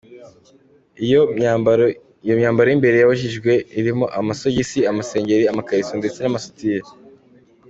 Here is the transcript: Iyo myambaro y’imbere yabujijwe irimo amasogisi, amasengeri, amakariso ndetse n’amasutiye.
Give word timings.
Iyo 1.05 1.21
myambaro 1.37 1.85
y’imbere 2.69 2.95
yabujijwe 2.99 3.51
irimo 3.79 4.05
amasogisi, 4.19 4.79
amasengeri, 4.91 5.43
amakariso 5.47 5.93
ndetse 5.99 6.19
n’amasutiye. 6.21 6.79